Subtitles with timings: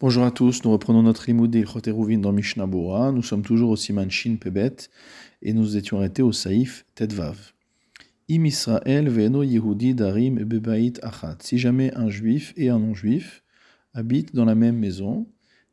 [0.00, 2.66] Bonjour à tous, nous reprenons notre limoud d'Ilchoteruvin dans Mishnah.
[2.66, 4.74] Nous sommes toujours au Siman Shin Pebet
[5.42, 7.52] et nous étions arrêtés au Saïf Tedvav.
[8.30, 11.36] Im Israël ve'eno Yehudi darim bebait achat.
[11.42, 13.42] Si jamais un juif et un non-juif
[13.92, 15.26] habitent dans la même maison,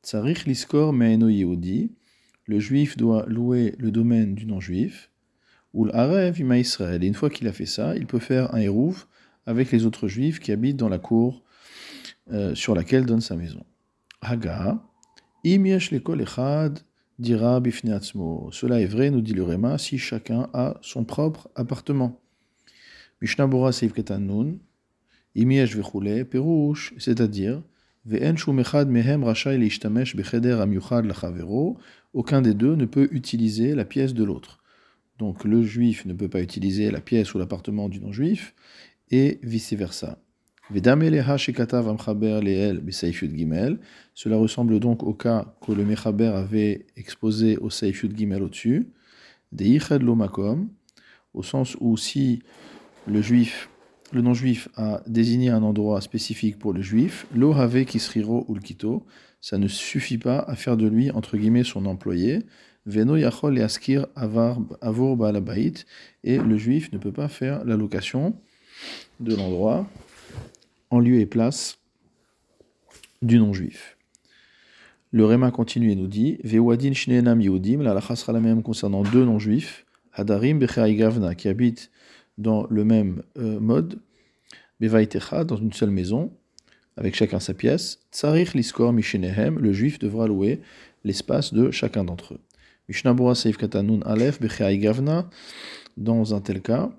[0.03, 1.93] tsarich liskor me'eno Yehudi,
[2.47, 5.09] le juif doit louer le domaine du non-juif,
[5.73, 7.01] ou l'arev ima Israël.
[7.01, 9.05] Et une fois qu'il a fait ça, il peut faire un hérouv
[9.45, 11.43] avec les autres juifs qui habitent dans la cour
[12.33, 13.63] euh, sur laquelle donne sa maison.
[14.21, 14.83] Haga,
[15.43, 16.79] im yesh echad
[17.19, 17.61] dira
[18.51, 22.19] Cela est vrai, nous dit le Réma, si chacun a son propre appartement.
[23.21, 24.57] Mishnah Bora Seif Ketanun,
[25.35, 27.61] im yesh vechule, perouche, c'est-à-dire,
[28.05, 31.77] ve'en shum echad mehem rachai leishtamesh becheder amyuchad lachavero,
[32.13, 34.63] aucun des deux ne peut utiliser la pièce de l'autre.
[35.19, 38.55] Donc le juif ne peut pas utiliser la pièce ou l'appartement du non-juif,
[39.11, 40.19] et vice-versa.
[40.69, 40.95] Cela
[44.35, 48.89] ressemble donc au cas que le Mechaber avait exposé au Seifut Gimel au-dessus.
[51.33, 52.41] au sens où si
[53.07, 53.69] le juif,
[54.11, 59.05] le non-juif a désigné un endroit spécifique pour le juif, lo have kisriro ulkito,
[59.39, 62.39] ça ne suffit pas à faire de lui, entre guillemets, son employé.
[62.85, 65.73] Veno yachol et askir baalabait,
[66.25, 68.35] et le juif ne peut pas faire la location
[69.21, 69.87] de l'endroit
[70.89, 71.79] en lieu et place
[73.21, 73.97] du non-juif.
[75.11, 79.03] Le Réma continue et nous dit Vewadin Shneenam Yehudim, la lacha sera la même concernant
[79.03, 81.91] deux non-juifs, Hadarim Gavna, qui habitent
[82.37, 83.99] dans le même euh, mode,
[84.79, 86.31] Bevaitecha, dans une seule maison,
[86.97, 90.61] avec chacun sa pièce, Tsarich Liskor Mishenehem, le juif devra louer
[91.03, 92.39] l'espace de chacun d'entre eux.
[92.89, 95.29] Mishnabura Seif Katanun Aleph Gavna,
[95.95, 96.91] dans un tel cas,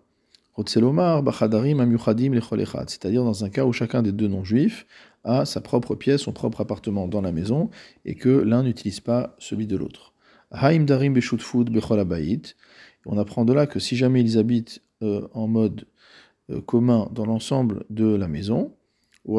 [2.91, 4.87] c'est-à-dire dans un cas où chacun des deux non-juifs
[5.25, 7.71] a sa propre pièce, son propre appartement dans la maison,
[8.05, 10.15] et que l'un n'utilise pas celui de l'autre.
[13.07, 15.87] On apprend de là que si jamais ils habitent euh, en mode
[16.51, 18.75] euh, commun dans l'ensemble de la maison,
[19.25, 19.39] ou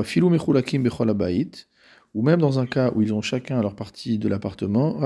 [2.13, 4.99] ou même dans un cas où ils ont chacun leur partie de l'appartement,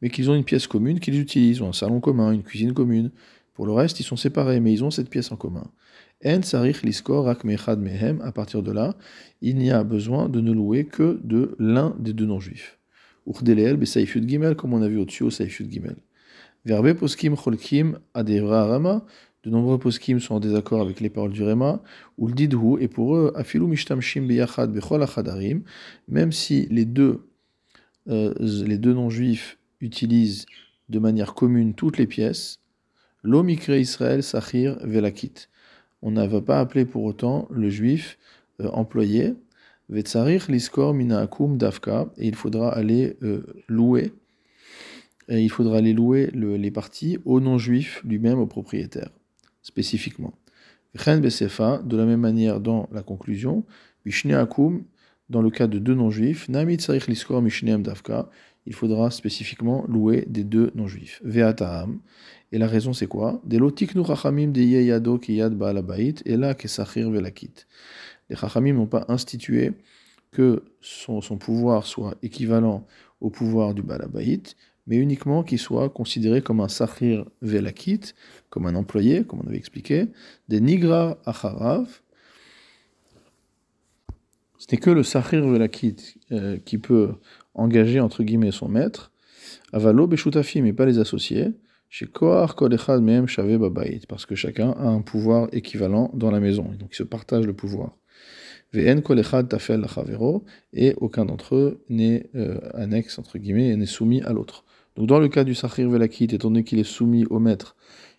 [0.00, 3.10] mais qu'ils ont une pièce commune qu'ils utilisent, ou un salon commun, une cuisine commune.
[3.54, 5.64] Pour le reste, ils sont séparés, mais ils ont cette pièce en commun.
[6.24, 8.94] En sarich liskor mehem, à partir de là,
[9.40, 12.78] il n'y a besoin de ne louer que de l'un des deux non-juifs.
[13.26, 15.96] Gimel, comme on a vu au-dessus au saifut gimel.
[16.64, 19.06] Verbe poskim cholkim adevra rama,
[19.44, 21.82] de nombreux poskim sont en désaccord avec les paroles du Réma,
[22.18, 25.62] ou le didhu, et pour eux, afilu mishtamshim beyachad bechol achadarim,
[26.08, 27.26] même si les deux,
[28.08, 30.44] euh, les deux non-juifs utilisent
[30.90, 32.60] de manière commune toutes les pièces,
[33.22, 35.48] l'omikre Israël sachir velakit.
[36.02, 38.18] On ne va pas appeler pour autant le juif
[38.60, 39.34] euh, employé,
[39.88, 44.12] liskor minaakum davka, et il faudra aller euh, louer,
[45.28, 49.10] et il faudra aller louer les parties au non-juif lui-même, au propriétaire
[49.62, 50.34] spécifiquement.
[50.94, 53.64] De la même manière dans la conclusion,
[55.28, 56.48] dans le cas de deux non-juifs,
[58.66, 61.22] il faudra spécifiquement louer des deux non-juifs.
[62.52, 63.40] Et la raison c'est quoi?
[63.48, 63.58] Les
[68.36, 69.72] Chachamim n'ont pas institué
[70.32, 72.86] que son, son, pouvoir soit équivalent
[73.20, 74.42] au pouvoir du Balabait,
[74.86, 78.12] mais uniquement qu'il soit considéré comme un sahir velakit,
[78.48, 80.08] comme un employé, comme on avait expliqué,
[80.48, 81.86] des nigrar acharav.
[84.58, 85.96] Ce n'est que le sahir velakit
[86.32, 87.14] euh, qui peut
[87.54, 89.12] engager entre guillemets son maître,
[89.72, 91.48] avalo beshutafi, mais pas les associés,
[91.88, 93.58] chez koar kolechad mehem shave
[94.08, 97.52] parce que chacun a un pouvoir équivalent dans la maison, donc ils se partagent le
[97.52, 97.96] pouvoir.
[98.72, 99.84] Vn kolechad tafel
[100.72, 104.64] et aucun d'entre eux n'est euh, annexe entre guillemets, n'est soumis à l'autre.
[105.00, 107.74] Donc dans le cas du Sahir Velakit, étant donné qu'il est soumis au maître,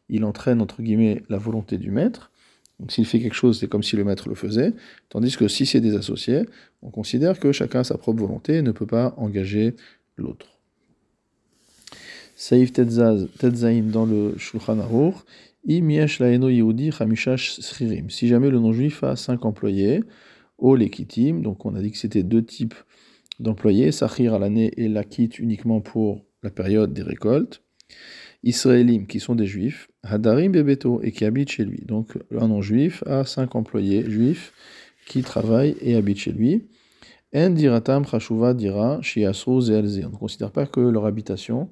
[0.10, 2.32] il entraîne entre guillemets la volonté du maître.
[2.80, 4.74] Donc s'il fait quelque chose, c'est comme si le maître le faisait.
[5.10, 6.42] Tandis que si c'est des associés,
[6.82, 9.76] on considère que chacun a sa propre volonté et ne peut pas engager
[10.18, 10.58] l'autre.
[12.34, 15.18] Saïf Tetzaim dans le Shulchan Aruch,
[15.68, 15.78] Si
[18.28, 20.04] jamais le non-juif a cinq employés,
[20.58, 22.74] au lekitim, donc on a dit que c'était deux types
[23.40, 27.62] d'employés, Sahir à l'année et Lakit uniquement pour la période des récoltes,
[28.44, 31.84] Israélim, qui sont des juifs, Hadarim Bebeto, et qui habitent chez lui.
[31.86, 34.54] Donc un non-juif a cinq employés juifs
[35.06, 36.68] qui travaillent et habitent chez lui.
[37.34, 40.02] En diratam chashuva dira zelze.
[40.06, 41.70] On ne considère pas que leur habitation,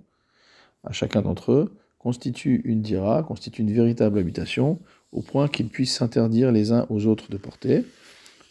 [0.84, 4.80] à chacun d'entre eux, constitue une dira, constitue une véritable habitation,
[5.12, 7.84] au point qu'ils puissent s'interdire les uns aux autres de porter.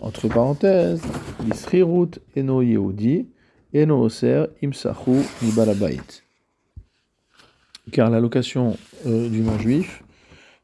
[0.01, 1.03] Entre parenthèses,
[1.45, 3.27] l'isrirut eno yehudi,
[3.73, 6.23] eno oser imsachu mi balabait.
[7.93, 8.77] Car la location
[9.07, 10.03] euh, du non-juif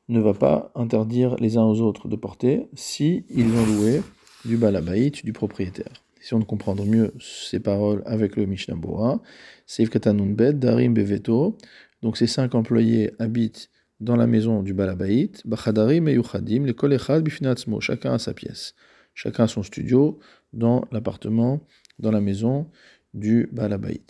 [0.09, 4.03] ne va pas interdire les uns aux autres de porter si ils ont loué
[4.45, 5.93] du balabait, du propriétaire.
[6.21, 9.21] Si on comprendre mieux ces paroles avec le Mishnah Bora,
[9.67, 11.57] Seif Katanunbet, Darim Beveto,
[12.03, 13.71] donc ces cinq employés habitent
[14.01, 18.75] dans la maison du balabait, Bachadarim et Yuchadim, les Kolechad Bifinatzmo, chacun a sa pièce,
[19.15, 20.19] chacun a son studio
[20.53, 21.61] dans l'appartement,
[21.99, 22.69] dans la maison
[23.13, 24.01] du balabait.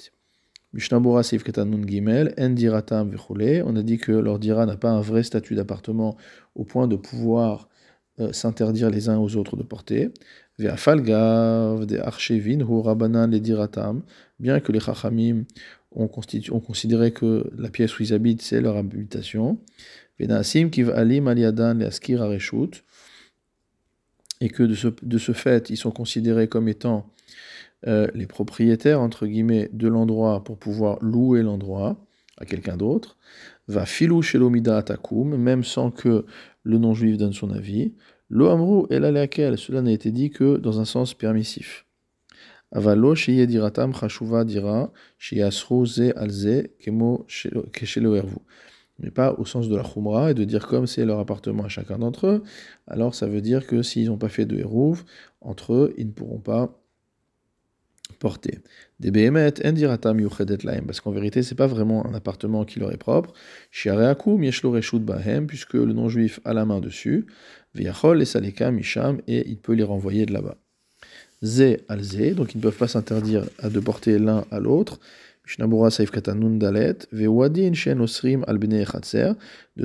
[0.72, 5.22] Mishnabura Seif Katanun Gimel, Endiratam on a dit que leur dira n'a pas un vrai
[5.22, 6.16] statut d'appartement
[6.56, 7.68] au point de pouvoir
[8.18, 10.10] euh, s'interdire les uns aux autres de porter.
[10.58, 14.02] Ve'afalgav de Archevin Rabanan les diratam,
[14.40, 15.44] bien que les Chachamim
[15.92, 19.58] ont, considéré que la pièce où ils habitent c'est leur habitation.
[20.18, 21.44] Ve'naasim kiv alim les
[21.84, 22.24] askir
[24.40, 27.06] et que de ce, de ce fait ils sont considérés comme étant
[27.86, 31.96] euh, les propriétaires, entre guillemets, de l'endroit pour pouvoir louer l'endroit
[32.38, 33.16] à quelqu'un d'autre,
[33.68, 36.24] va filou chez l'omida atakum, même sans que
[36.62, 37.94] le non-juif donne son avis.
[38.30, 41.86] Lo amrou et laquelle cela n'a été dit que dans un sens permissif.
[42.72, 47.26] Avalo sheye diratam chashuva dira sheyasru ze alze kemo
[47.72, 48.16] keshelo.
[48.98, 51.68] Mais pas au sens de la chumra et de dire comme c'est leur appartement à
[51.68, 52.42] chacun d'entre eux,
[52.86, 55.04] alors ça veut dire que s'ils n'ont pas fait de hérouv,
[55.40, 56.83] entre eux, ils ne pourront pas
[58.24, 58.56] porter.
[59.00, 63.34] Des behemet laem, parce qu'en vérité, c'est pas vraiment un appartement qui leur est propre.
[63.70, 67.26] Shiareakum yeshlo bahem, puisque le non-juif a la main dessus.
[67.74, 70.56] Viachol et saleka misham, et il peut les renvoyer de là-bas.
[71.42, 75.00] Ze al ze, donc ils ne peuvent pas s'interdire de porter l'un à l'autre.
[75.46, 75.60] De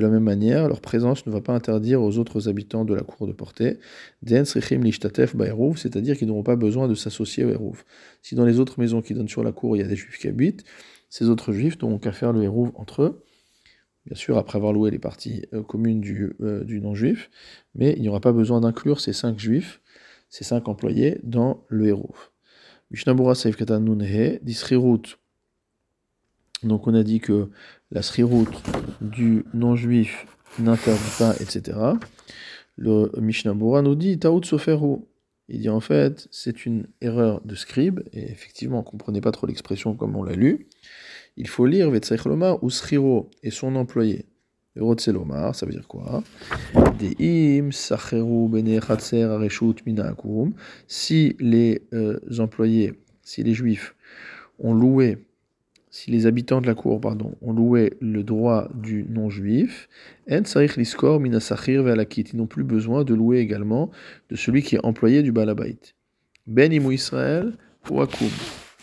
[0.00, 3.26] la même manière, leur présence ne va pas interdire aux autres habitants de la cour
[3.26, 3.78] de porter.
[4.26, 7.84] C'est-à-dire qu'ils n'auront pas besoin de s'associer au Hérouv.
[8.22, 10.18] Si dans les autres maisons qui donnent sur la cour, il y a des juifs
[10.18, 10.64] qui habitent,
[11.10, 13.22] ces autres juifs n'auront qu'à faire le Hérouv entre eux.
[14.06, 17.28] Bien sûr, après avoir loué les parties euh, communes du, euh, du non-juif,
[17.74, 19.82] mais il n'y aura pas besoin d'inclure ces cinq juifs,
[20.30, 22.30] ces cinq employés, dans le Hérouv.
[22.90, 25.19] Mishnabura Saif Katan Nunhe, Disrirut
[26.62, 27.48] donc on a dit que
[27.90, 28.62] la sriroute
[29.00, 30.26] du non-juif
[30.58, 31.78] n'interdit pas, etc.
[32.76, 34.98] Le Mishnah Bora nous dit Taout Soferu.
[35.48, 39.32] Il dit en fait, c'est une erreur de scribe, et effectivement, on ne comprenait pas
[39.32, 40.68] trop l'expression comme on l'a lu.
[41.36, 44.26] Il faut lire Vetsaichlomar ou Sriro et son employé.
[44.78, 46.22] Rotselomar, ça veut dire quoi?
[46.98, 49.82] Deim Sacheru Bene Areshut.
[50.86, 53.96] Si les euh, employés, si les juifs
[54.58, 55.18] ont loué
[55.90, 59.88] si les habitants de la cour pardon, ont loué le droit du non-juif,
[60.28, 60.42] ils
[62.34, 63.90] n'ont plus besoin de louer également
[64.30, 65.78] de celui qui est employé du balabait.
[66.46, 67.56] Ben imou Israël
[67.90, 68.00] ou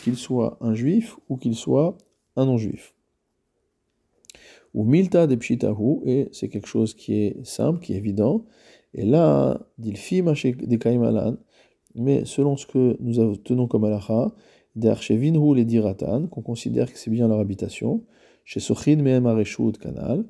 [0.04, 1.98] qu'il soit un juif ou qu'il soit
[2.36, 2.94] un non-juif.
[4.74, 8.46] Ou milta de pshitahu, et c'est quelque chose qui est simple, qui est évident.
[8.94, 11.38] Et là, dilfi de
[11.96, 14.34] mais selon ce que nous tenons comme alaha,
[14.78, 18.04] ou les diratan, qu'on considère que c'est bien leur habitation,
[18.46, 20.26] chez Sochin Mehem Areshut Kanal,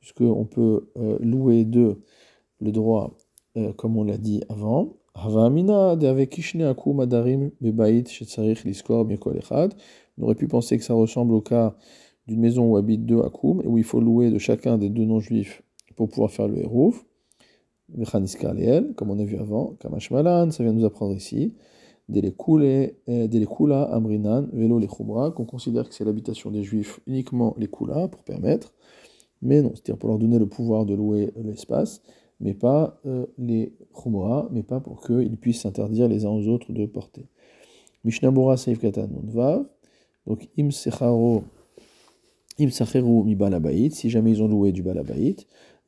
[0.00, 2.02] puisqu'on peut euh, louer d'eux
[2.60, 3.16] le droit,
[3.56, 4.96] euh, comme on l'a dit avant.
[5.14, 5.96] Havamina
[6.68, 9.74] Akum Adarim Bebait Shetzarich Liskor Miekol Echad.
[10.16, 11.74] On aurait pu penser que ça ressemble au cas
[12.28, 15.04] d'une maison où habitent deux Akum, et où il faut louer de chacun des deux
[15.04, 15.62] non-juifs
[15.96, 17.04] pour pouvoir faire le Hérouf.
[18.96, 19.74] Comme on a vu avant.
[19.80, 21.54] Kamashmalan, ça vient nous apprendre ici.
[22.08, 28.22] Delekula Amrinan Velo Lechumra, qu'on considère que c'est l'habitation des juifs uniquement les Kula pour
[28.22, 28.72] permettre,
[29.42, 32.02] mais non, c'est-à-dire pour leur donner le pouvoir de louer l'espace,
[32.40, 36.72] mais pas euh, les Khumra, mais pas pour qu'ils puissent s'interdire les uns aux autres
[36.72, 37.26] de porter.
[38.04, 39.66] Mishnabura Seif Katan Vav,
[40.26, 41.44] donc Im Secharo,
[42.58, 45.36] Im Sacheru mi Balabait, si jamais ils ont loué du Balabait,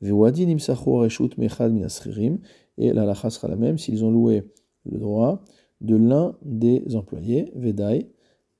[0.01, 2.39] Vewadin Im Sacho Reshut Mechad Minasririm,
[2.77, 4.43] et la lacha sera la même s'ils ont loué
[4.85, 5.43] le droit
[5.81, 8.09] de l'un des employés, Vedai,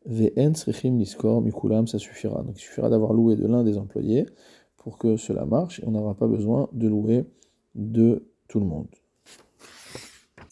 [0.05, 2.41] Vn Srichim Niskor Mikulam, ça suffira.
[2.43, 4.25] Donc il suffira d'avoir loué de l'un des employés
[4.77, 7.25] pour que cela marche et on n'aura pas besoin de louer
[7.75, 8.87] de tout le monde.